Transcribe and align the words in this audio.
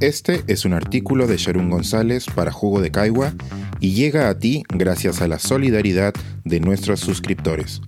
Este 0.00 0.44
es 0.46 0.64
un 0.64 0.74
artículo 0.74 1.26
de 1.26 1.36
Sharon 1.36 1.70
González 1.70 2.26
para 2.32 2.52
Jugo 2.52 2.80
de 2.80 2.92
Caigua 2.92 3.34
y 3.80 3.94
llega 3.94 4.28
a 4.28 4.38
ti 4.38 4.62
gracias 4.68 5.20
a 5.20 5.26
la 5.26 5.40
solidaridad 5.40 6.14
de 6.44 6.60
nuestros 6.60 7.00
suscriptores. 7.00 7.80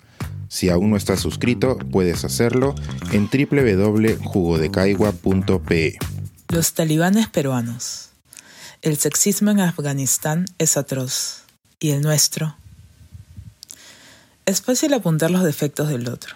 Si 0.49 0.71
aún 0.71 0.91
no 0.91 0.97
estás 0.97 1.21
suscrito, 1.21 1.79
puedes 1.79 2.25
hacerlo 2.25 2.75
en 3.13 3.31
www.jugodecaigua.pe. 3.31 5.99
Los 6.49 6.75
talibanes 6.75 7.29
peruanos. 7.29 8.09
El 8.83 8.97
sexismo 8.97 9.53
en 9.53 9.61
Afganistán 9.61 10.47
es 10.59 10.77
atroz. 10.77 11.45
¿Y 11.79 11.91
el 11.91 12.03
nuestro? 12.03 12.57
Es 14.47 14.63
fácil 14.63 14.95
apuntar 14.95 15.31
los 15.31 15.45
defectos 15.45 15.89
del 15.89 16.09
otro. 16.09 16.35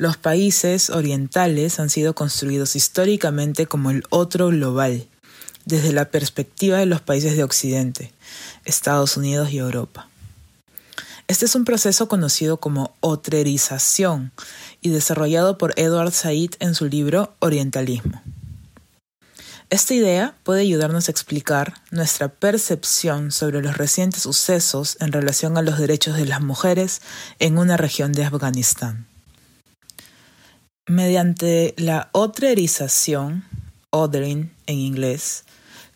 Los 0.00 0.16
países 0.16 0.88
orientales 0.88 1.78
han 1.78 1.90
sido 1.90 2.14
construidos 2.14 2.74
históricamente 2.74 3.66
como 3.66 3.90
el 3.90 4.02
otro 4.08 4.48
global, 4.48 5.06
desde 5.66 5.92
la 5.92 6.06
perspectiva 6.06 6.78
de 6.78 6.86
los 6.86 7.02
países 7.02 7.36
de 7.36 7.44
Occidente, 7.44 8.10
Estados 8.64 9.18
Unidos 9.18 9.52
y 9.52 9.58
Europa. 9.58 10.08
Este 11.28 11.44
es 11.44 11.54
un 11.54 11.66
proceso 11.66 12.08
conocido 12.08 12.56
como 12.56 12.94
otrerización 13.00 14.32
y 14.80 14.88
desarrollado 14.88 15.58
por 15.58 15.78
Edward 15.78 16.12
Said 16.12 16.52
en 16.60 16.74
su 16.74 16.86
libro 16.86 17.34
Orientalismo. 17.38 18.22
Esta 19.68 19.92
idea 19.92 20.34
puede 20.44 20.62
ayudarnos 20.62 21.08
a 21.08 21.10
explicar 21.10 21.74
nuestra 21.90 22.28
percepción 22.28 23.32
sobre 23.32 23.60
los 23.60 23.76
recientes 23.76 24.22
sucesos 24.22 24.96
en 25.00 25.12
relación 25.12 25.58
a 25.58 25.62
los 25.62 25.78
derechos 25.78 26.16
de 26.16 26.24
las 26.24 26.40
mujeres 26.40 27.02
en 27.38 27.58
una 27.58 27.76
región 27.76 28.12
de 28.12 28.24
Afganistán. 28.24 29.09
Mediante 30.90 31.72
la 31.76 32.08
otrerización, 32.10 33.44
othering 33.90 34.50
en 34.66 34.78
inglés, 34.78 35.44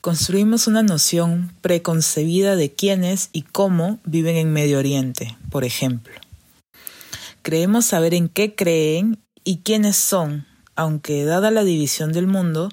construimos 0.00 0.68
una 0.68 0.84
noción 0.84 1.52
preconcebida 1.62 2.54
de 2.54 2.72
quiénes 2.72 3.28
y 3.32 3.42
cómo 3.42 3.98
viven 4.04 4.36
en 4.36 4.52
Medio 4.52 4.78
Oriente, 4.78 5.36
por 5.50 5.64
ejemplo. 5.64 6.14
Creemos 7.42 7.86
saber 7.86 8.14
en 8.14 8.28
qué 8.28 8.54
creen 8.54 9.18
y 9.42 9.62
quiénes 9.64 9.96
son, 9.96 10.46
aunque 10.76 11.24
dada 11.24 11.50
la 11.50 11.64
división 11.64 12.12
del 12.12 12.28
mundo, 12.28 12.68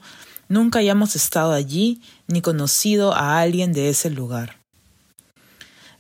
nunca 0.48 0.78
hayamos 0.78 1.16
estado 1.16 1.54
allí 1.54 2.04
ni 2.28 2.42
conocido 2.42 3.16
a 3.16 3.40
alguien 3.40 3.74
de 3.74 3.90
ese 3.90 4.12
lugar. 4.12 4.60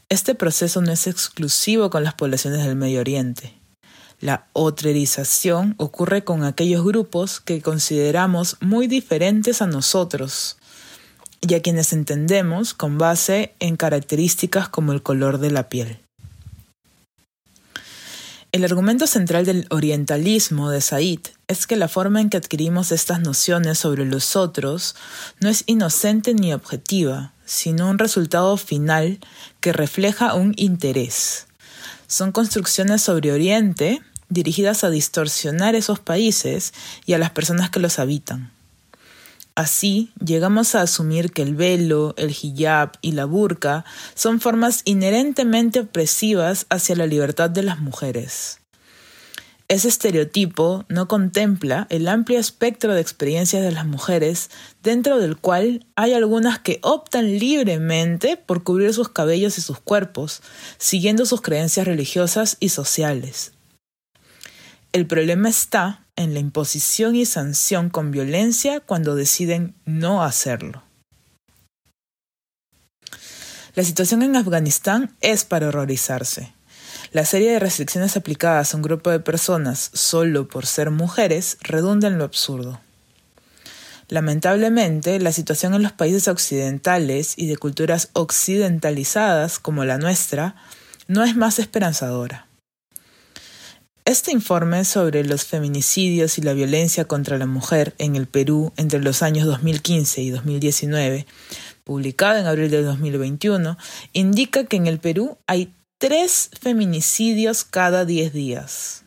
Este 0.07 0.35
proceso 0.35 0.81
no 0.81 0.91
es 0.91 1.07
exclusivo 1.07 1.89
con 1.89 2.03
las 2.03 2.13
poblaciones 2.13 2.63
del 2.63 2.75
Medio 2.75 2.99
Oriente. 2.99 3.59
La 4.21 4.47
otrerización 4.53 5.75
ocurre 5.77 6.23
con 6.23 6.43
aquellos 6.43 6.85
grupos 6.85 7.39
que 7.41 7.61
consideramos 7.61 8.57
muy 8.61 8.87
diferentes 8.87 9.61
a 9.61 9.67
nosotros, 9.67 10.57
y 11.41 11.55
a 11.55 11.61
quienes 11.61 11.91
entendemos 11.91 12.73
con 12.73 12.97
base 12.97 13.55
en 13.59 13.75
características 13.75 14.69
como 14.69 14.93
el 14.93 15.01
color 15.01 15.39
de 15.39 15.51
la 15.51 15.69
piel. 15.69 15.99
El 18.51 18.65
argumento 18.65 19.07
central 19.07 19.45
del 19.45 19.65
orientalismo 19.69 20.69
de 20.69 20.81
Said 20.81 21.21
es 21.47 21.67
que 21.67 21.77
la 21.77 21.87
forma 21.87 22.21
en 22.21 22.29
que 22.29 22.37
adquirimos 22.37 22.91
estas 22.91 23.21
nociones 23.21 23.79
sobre 23.79 24.05
los 24.05 24.35
otros 24.35 24.95
no 25.39 25.49
es 25.49 25.63
inocente 25.67 26.33
ni 26.33 26.53
objetiva, 26.53 27.33
sino 27.45 27.89
un 27.89 27.97
resultado 27.97 28.57
final 28.57 29.19
que 29.61 29.73
refleja 29.73 30.33
un 30.33 30.53
interés. 30.57 31.47
Son 32.07 32.33
construcciones 32.33 33.01
sobre 33.01 33.31
Oriente 33.31 34.01
dirigidas 34.31 34.83
a 34.83 34.89
distorsionar 34.89 35.75
esos 35.75 35.99
países 35.99 36.73
y 37.05 37.13
a 37.13 37.19
las 37.19 37.29
personas 37.29 37.69
que 37.69 37.79
los 37.79 37.99
habitan. 37.99 38.51
Así, 39.53 40.11
llegamos 40.23 40.73
a 40.75 40.81
asumir 40.81 41.31
que 41.31 41.41
el 41.41 41.55
velo, 41.55 42.15
el 42.17 42.31
hijab 42.31 42.93
y 43.01 43.11
la 43.11 43.25
burka 43.25 43.83
son 44.15 44.39
formas 44.39 44.81
inherentemente 44.85 45.81
opresivas 45.81 46.65
hacia 46.69 46.95
la 46.95 47.05
libertad 47.05 47.49
de 47.49 47.63
las 47.63 47.79
mujeres. 47.79 48.59
Ese 49.67 49.87
estereotipo 49.87 50.83
no 50.89 51.07
contempla 51.07 51.87
el 51.89 52.07
amplio 52.07 52.39
espectro 52.39 52.93
de 52.93 53.01
experiencias 53.01 53.61
de 53.61 53.71
las 53.71 53.85
mujeres, 53.85 54.49
dentro 54.83 55.17
del 55.17 55.37
cual 55.37 55.85
hay 55.95 56.13
algunas 56.13 56.59
que 56.59 56.79
optan 56.81 57.37
libremente 57.37 58.35
por 58.35 58.63
cubrir 58.63 58.93
sus 58.93 59.09
cabellos 59.09 59.57
y 59.57 59.61
sus 59.61 59.79
cuerpos, 59.79 60.41
siguiendo 60.77 61.25
sus 61.25 61.41
creencias 61.41 61.87
religiosas 61.87 62.57
y 62.59 62.69
sociales. 62.69 63.53
El 64.93 65.07
problema 65.07 65.47
está 65.47 66.05
en 66.17 66.33
la 66.33 66.41
imposición 66.41 67.15
y 67.15 67.25
sanción 67.25 67.89
con 67.89 68.11
violencia 68.11 68.81
cuando 68.81 69.15
deciden 69.15 69.73
no 69.85 70.21
hacerlo. 70.21 70.83
La 73.73 73.85
situación 73.85 74.21
en 74.21 74.35
Afganistán 74.35 75.15
es 75.21 75.45
para 75.45 75.69
horrorizarse. 75.69 76.51
La 77.13 77.23
serie 77.23 77.53
de 77.53 77.59
restricciones 77.59 78.17
aplicadas 78.17 78.73
a 78.73 78.77
un 78.77 78.83
grupo 78.83 79.09
de 79.11 79.21
personas 79.21 79.91
solo 79.93 80.49
por 80.49 80.65
ser 80.65 80.91
mujeres 80.91 81.57
redunda 81.61 82.09
en 82.09 82.17
lo 82.17 82.25
absurdo. 82.25 82.81
Lamentablemente, 84.09 85.21
la 85.21 85.31
situación 85.31 85.73
en 85.73 85.83
los 85.83 85.93
países 85.93 86.27
occidentales 86.27 87.35
y 87.37 87.47
de 87.47 87.55
culturas 87.55 88.09
occidentalizadas 88.11 89.57
como 89.57 89.85
la 89.85 89.97
nuestra 89.97 90.55
no 91.07 91.23
es 91.23 91.37
más 91.37 91.59
esperanzadora. 91.59 92.50
Este 94.03 94.31
informe 94.31 94.83
sobre 94.83 95.23
los 95.23 95.45
feminicidios 95.45 96.39
y 96.39 96.41
la 96.41 96.53
violencia 96.53 97.05
contra 97.05 97.37
la 97.37 97.45
mujer 97.45 97.93
en 97.99 98.15
el 98.15 98.25
Perú 98.25 98.73
entre 98.75 98.99
los 98.99 99.21
años 99.21 99.45
2015 99.45 100.21
y 100.23 100.31
2019, 100.31 101.27
publicado 101.83 102.39
en 102.39 102.47
abril 102.47 102.71
de 102.71 102.81
2021, 102.81 103.77
indica 104.13 104.63
que 104.63 104.77
en 104.77 104.87
el 104.87 104.97
Perú 104.97 105.37
hay 105.45 105.71
tres 105.99 106.49
feminicidios 106.59 107.63
cada 107.63 108.03
diez 108.03 108.33
días. 108.33 109.03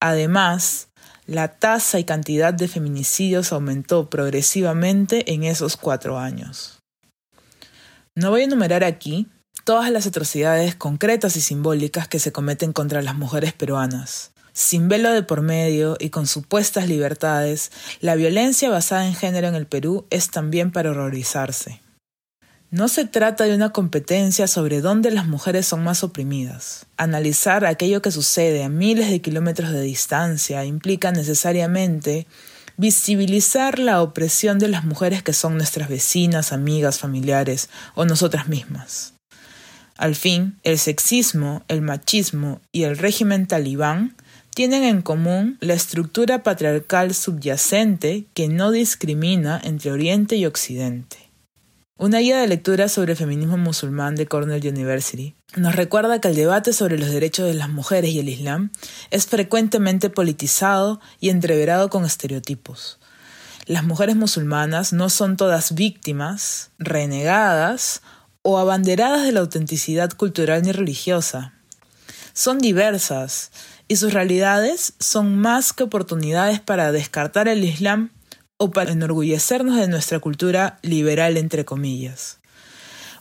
Además, 0.00 0.88
la 1.26 1.56
tasa 1.56 1.98
y 1.98 2.04
cantidad 2.04 2.52
de 2.52 2.68
feminicidios 2.68 3.52
aumentó 3.52 4.10
progresivamente 4.10 5.32
en 5.32 5.44
esos 5.44 5.78
cuatro 5.78 6.18
años. 6.18 6.78
No 8.14 8.30
voy 8.30 8.42
a 8.42 8.44
enumerar 8.44 8.84
aquí 8.84 9.28
todas 9.68 9.90
las 9.90 10.06
atrocidades 10.06 10.74
concretas 10.74 11.36
y 11.36 11.42
simbólicas 11.42 12.08
que 12.08 12.18
se 12.18 12.32
cometen 12.32 12.72
contra 12.72 13.02
las 13.02 13.16
mujeres 13.16 13.52
peruanas. 13.52 14.30
Sin 14.54 14.88
velo 14.88 15.12
de 15.12 15.22
por 15.22 15.42
medio 15.42 15.98
y 16.00 16.08
con 16.08 16.26
supuestas 16.26 16.88
libertades, 16.88 17.70
la 18.00 18.14
violencia 18.14 18.70
basada 18.70 19.06
en 19.06 19.14
género 19.14 19.46
en 19.46 19.54
el 19.54 19.66
Perú 19.66 20.06
es 20.08 20.30
también 20.30 20.72
para 20.72 20.92
horrorizarse. 20.92 21.82
No 22.70 22.88
se 22.88 23.04
trata 23.04 23.44
de 23.44 23.54
una 23.54 23.68
competencia 23.68 24.48
sobre 24.48 24.80
dónde 24.80 25.10
las 25.10 25.26
mujeres 25.26 25.66
son 25.66 25.84
más 25.84 26.02
oprimidas. 26.02 26.86
Analizar 26.96 27.66
aquello 27.66 28.00
que 28.00 28.10
sucede 28.10 28.64
a 28.64 28.70
miles 28.70 29.10
de 29.10 29.20
kilómetros 29.20 29.70
de 29.70 29.82
distancia 29.82 30.64
implica 30.64 31.12
necesariamente 31.12 32.26
visibilizar 32.78 33.78
la 33.78 34.00
opresión 34.00 34.58
de 34.58 34.68
las 34.68 34.84
mujeres 34.84 35.22
que 35.22 35.34
son 35.34 35.58
nuestras 35.58 35.90
vecinas, 35.90 36.54
amigas, 36.54 36.98
familiares 37.00 37.68
o 37.94 38.06
nosotras 38.06 38.48
mismas. 38.48 39.12
Al 39.98 40.14
fin, 40.14 40.58
el 40.62 40.78
sexismo, 40.78 41.64
el 41.66 41.82
machismo 41.82 42.60
y 42.70 42.84
el 42.84 42.96
régimen 42.96 43.48
talibán 43.48 44.14
tienen 44.54 44.84
en 44.84 45.02
común 45.02 45.58
la 45.60 45.74
estructura 45.74 46.44
patriarcal 46.44 47.14
subyacente 47.14 48.24
que 48.32 48.46
no 48.46 48.70
discrimina 48.70 49.60
entre 49.62 49.90
Oriente 49.90 50.36
y 50.36 50.46
Occidente. 50.46 51.16
Una 51.96 52.20
guía 52.20 52.40
de 52.40 52.46
lectura 52.46 52.88
sobre 52.88 53.16
feminismo 53.16 53.56
musulmán 53.56 54.14
de 54.14 54.26
Cornell 54.26 54.64
University 54.64 55.34
nos 55.56 55.74
recuerda 55.74 56.20
que 56.20 56.28
el 56.28 56.36
debate 56.36 56.72
sobre 56.72 56.96
los 56.96 57.10
derechos 57.10 57.46
de 57.46 57.54
las 57.54 57.68
mujeres 57.68 58.12
y 58.12 58.20
el 58.20 58.28
Islam 58.28 58.70
es 59.10 59.26
frecuentemente 59.26 60.10
politizado 60.10 61.00
y 61.18 61.30
entreverado 61.30 61.90
con 61.90 62.04
estereotipos. 62.04 63.00
Las 63.66 63.82
mujeres 63.82 64.14
musulmanas 64.14 64.92
no 64.92 65.10
son 65.10 65.36
todas 65.36 65.74
víctimas, 65.74 66.70
renegadas 66.78 68.00
o 68.50 68.56
abanderadas 68.56 69.24
de 69.24 69.32
la 69.32 69.40
autenticidad 69.40 70.10
cultural 70.12 70.62
ni 70.62 70.72
religiosa. 70.72 71.52
Son 72.32 72.56
diversas 72.56 73.50
y 73.88 73.96
sus 73.96 74.14
realidades 74.14 74.94
son 74.98 75.36
más 75.36 75.74
que 75.74 75.82
oportunidades 75.82 76.58
para 76.58 76.90
descartar 76.90 77.46
el 77.46 77.62
Islam 77.62 78.08
o 78.56 78.70
para 78.70 78.92
enorgullecernos 78.92 79.76
de 79.76 79.88
nuestra 79.88 80.18
cultura 80.20 80.78
liberal 80.80 81.36
entre 81.36 81.66
comillas. 81.66 82.38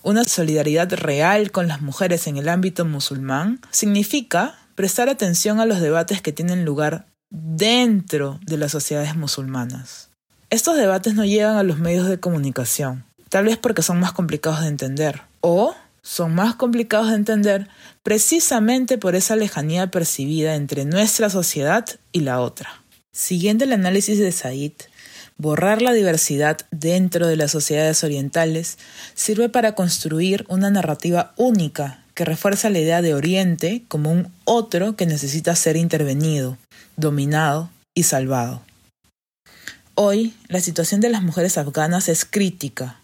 Una 0.01 0.24
solidaridad 0.24 0.94
real 0.94 1.51
con 1.51 1.68
las 1.68 1.81
mujeres 1.81 2.25
en 2.27 2.38
el 2.38 2.47
ámbito 2.47 2.85
musulmán 2.85 3.59
significa 3.69 4.57
prestar 4.75 5.09
atención 5.09 5.59
a 5.59 5.65
los 5.65 5.81
debates 5.81 6.21
que 6.21 6.31
tienen 6.31 6.63
lugar 6.63 7.06
dentro 7.30 8.39
de 8.45 8.57
las 8.57 8.71
sociedades 8.71 9.18
musulmanas. 9.18 10.09
Estos 10.50 10.77
debates 10.77 11.15
no 11.15 11.25
llegan 11.25 11.57
a 11.57 11.63
los 11.63 11.80
medios 11.80 12.07
de 12.07 12.21
comunicación, 12.21 13.06
tal 13.29 13.45
vez 13.45 13.57
porque 13.57 13.81
son 13.81 14.00
más 14.00 14.13
complicados 14.13 14.62
de 14.62 14.68
entender, 14.68 15.21
o 15.41 15.75
son 16.01 16.33
más 16.35 16.56
complicados 16.56 17.09
de 17.09 17.15
entender 17.15 17.68
precisamente 18.03 18.97
por 18.97 19.15
esa 19.15 19.35
lejanía 19.35 19.91
percibida 19.91 20.56
entre 20.56 20.85
nuestra 20.85 21.29
sociedad 21.29 21.85
y 22.12 22.21
la 22.21 22.39
otra. 22.41 22.81
Siguiendo 23.12 23.65
el 23.65 23.74
análisis 23.74 24.19
de 24.19 24.31
Said, 24.31 24.74
Borrar 25.39 25.83
la 25.83 25.94
diversidad 25.94 26.57
dentro 26.71 27.27
de 27.27 27.35
las 27.35 27.51
sociedades 27.51 28.03
orientales 28.03 28.79
sirve 29.13 29.50
para 29.50 29.75
construir 29.75 30.45
una 30.50 30.71
narrativa 30.71 31.33
única 31.38 32.03
que 32.15 32.25
refuerza 32.25 32.71
la 32.71 32.80
idea 32.80 33.03
de 33.03 33.13
Oriente 33.13 33.83
como 33.88 34.12
un 34.12 34.31
otro 34.45 34.95
que 34.95 35.06
necesita 35.06 35.56
ser 35.56 35.77
intervenido, 35.77 36.57
dominado 36.95 37.69
y 37.94 38.03
salvado. 38.03 38.63
Hoy, 39.94 40.33
la 40.47 40.59
situación 40.59 41.01
de 41.01 41.09
las 41.09 41.21
mujeres 41.21 41.59
afganas 41.59 42.09
es 42.09 42.25
crítica. 42.25 43.00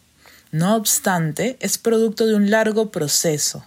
No 0.53 0.75
obstante, 0.75 1.57
es 1.61 1.79
producto 1.79 2.27
de 2.27 2.35
un 2.35 2.51
largo 2.51 2.91
proceso. 2.91 3.65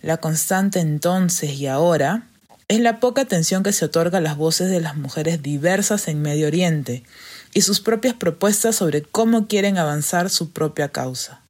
La 0.00 0.16
constante 0.16 0.80
entonces 0.80 1.52
y 1.52 1.66
ahora 1.66 2.28
es 2.68 2.80
la 2.80 2.98
poca 2.98 3.20
atención 3.20 3.62
que 3.62 3.74
se 3.74 3.84
otorga 3.84 4.16
a 4.16 4.22
las 4.22 4.38
voces 4.38 4.70
de 4.70 4.80
las 4.80 4.96
mujeres 4.96 5.42
diversas 5.42 6.08
en 6.08 6.22
Medio 6.22 6.46
Oriente 6.46 7.02
y 7.52 7.60
sus 7.60 7.80
propias 7.80 8.14
propuestas 8.14 8.76
sobre 8.76 9.02
cómo 9.02 9.48
quieren 9.48 9.76
avanzar 9.76 10.30
su 10.30 10.50
propia 10.52 10.88
causa. 10.88 11.42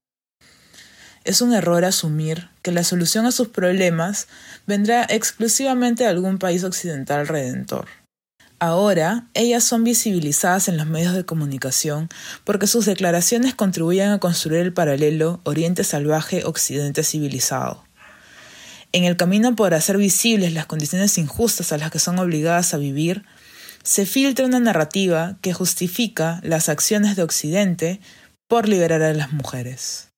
Es 1.23 1.41
un 1.41 1.55
error 1.55 1.85
asumir 1.85 2.49
que 2.63 2.73
la 2.73 2.83
solución 2.83 3.27
a 3.27 3.31
sus 3.31 3.47
problemas 3.47 4.27
vendrá 4.67 5.07
exclusivamente 5.09 6.03
de 6.03 6.11
algún 6.11 6.39
país 6.39 6.65
occidental 6.65 7.29
redentor. 7.29 7.87
Ahora, 8.65 9.27
ellas 9.35 9.65
son 9.65 9.83
visibilizadas 9.83 10.69
en 10.69 10.77
los 10.77 10.87
medios 10.87 11.15
de 11.15 11.25
comunicación 11.25 12.09
porque 12.45 12.69
sus 12.69 12.87
declaraciones 12.87 13.57
contribuyen 13.57 14.11
a 14.11 14.21
construir 14.21 14.61
el 14.61 14.73
paralelo 14.73 15.41
Oriente 15.43 15.83
salvaje-Occidente 15.83 17.03
civilizado. 17.03 17.83
En 18.93 19.03
el 19.03 19.17
camino 19.17 19.57
por 19.57 19.75
hacer 19.75 19.97
visibles 19.97 20.53
las 20.53 20.67
condiciones 20.67 21.19
injustas 21.19 21.73
a 21.73 21.77
las 21.77 21.91
que 21.91 21.99
son 21.99 22.21
obligadas 22.21 22.73
a 22.73 22.77
vivir, 22.77 23.25
se 23.83 24.07
filtra 24.07 24.47
una 24.47 24.61
narrativa 24.61 25.39
que 25.41 25.53
justifica 25.53 26.39
las 26.45 26.69
acciones 26.69 27.17
de 27.17 27.25
Occidente 27.25 28.01
por 28.47 28.69
liberar 28.69 29.03
a 29.03 29.13
las 29.13 29.33
mujeres. 29.33 30.13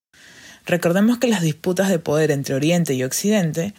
Recordemos 0.67 1.17
que 1.17 1.29
las 1.29 1.41
disputas 1.41 1.89
de 1.89 1.99
poder 1.99 2.31
entre 2.31 2.55
Oriente 2.55 2.93
y 2.93 3.05
Occidente 3.05 3.73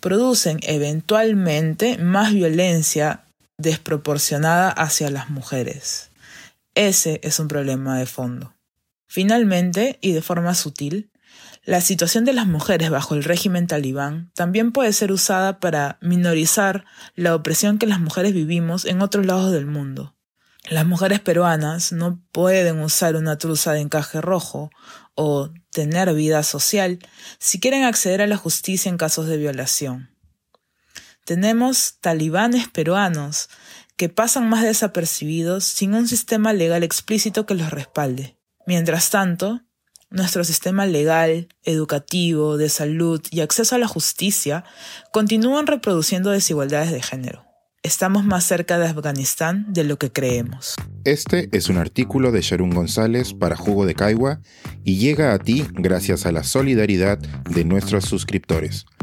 producen 0.00 0.58
eventualmente 0.62 1.98
más 1.98 2.32
violencia 2.32 3.25
desproporcionada 3.58 4.70
hacia 4.70 5.10
las 5.10 5.30
mujeres. 5.30 6.10
Ese 6.74 7.20
es 7.22 7.40
un 7.40 7.48
problema 7.48 7.98
de 7.98 8.06
fondo. 8.06 8.54
Finalmente, 9.06 9.98
y 10.02 10.12
de 10.12 10.22
forma 10.22 10.54
sutil, 10.54 11.10
la 11.64 11.80
situación 11.80 12.24
de 12.24 12.32
las 12.32 12.46
mujeres 12.46 12.90
bajo 12.90 13.14
el 13.14 13.24
régimen 13.24 13.66
talibán 13.66 14.30
también 14.34 14.72
puede 14.72 14.92
ser 14.92 15.10
usada 15.10 15.58
para 15.58 15.98
minorizar 16.00 16.84
la 17.14 17.34
opresión 17.34 17.78
que 17.78 17.86
las 17.86 17.98
mujeres 17.98 18.34
vivimos 18.34 18.84
en 18.84 19.02
otros 19.02 19.26
lados 19.26 19.52
del 19.52 19.66
mundo. 19.66 20.14
Las 20.68 20.86
mujeres 20.86 21.20
peruanas 21.20 21.92
no 21.92 22.20
pueden 22.32 22.80
usar 22.80 23.16
una 23.16 23.38
truza 23.38 23.72
de 23.72 23.80
encaje 23.80 24.20
rojo 24.20 24.70
o 25.14 25.50
tener 25.70 26.12
vida 26.14 26.42
social 26.42 26.98
si 27.38 27.58
quieren 27.60 27.84
acceder 27.84 28.20
a 28.22 28.26
la 28.26 28.36
justicia 28.36 28.88
en 28.88 28.96
casos 28.96 29.26
de 29.26 29.36
violación. 29.36 30.15
Tenemos 31.26 31.96
talibanes 32.00 32.68
peruanos 32.68 33.48
que 33.96 34.08
pasan 34.08 34.48
más 34.48 34.62
desapercibidos 34.62 35.64
sin 35.64 35.92
un 35.94 36.06
sistema 36.06 36.52
legal 36.52 36.84
explícito 36.84 37.46
que 37.46 37.56
los 37.56 37.72
respalde. 37.72 38.38
Mientras 38.64 39.10
tanto, 39.10 39.60
nuestro 40.08 40.44
sistema 40.44 40.86
legal, 40.86 41.48
educativo, 41.64 42.56
de 42.56 42.68
salud 42.68 43.20
y 43.32 43.40
acceso 43.40 43.74
a 43.74 43.78
la 43.78 43.88
justicia 43.88 44.62
continúan 45.12 45.66
reproduciendo 45.66 46.30
desigualdades 46.30 46.92
de 46.92 47.02
género. 47.02 47.44
Estamos 47.82 48.24
más 48.24 48.44
cerca 48.44 48.78
de 48.78 48.86
Afganistán 48.86 49.66
de 49.72 49.82
lo 49.82 49.98
que 49.98 50.12
creemos. 50.12 50.76
Este 51.04 51.48
es 51.50 51.68
un 51.68 51.78
artículo 51.78 52.30
de 52.30 52.40
Sharon 52.40 52.70
González 52.70 53.34
para 53.34 53.56
Jugo 53.56 53.84
de 53.84 53.96
Caigua 53.96 54.40
y 54.84 54.98
llega 54.98 55.32
a 55.32 55.40
ti 55.40 55.66
gracias 55.72 56.24
a 56.24 56.30
la 56.30 56.44
solidaridad 56.44 57.18
de 57.18 57.64
nuestros 57.64 58.04
suscriptores. 58.04 58.86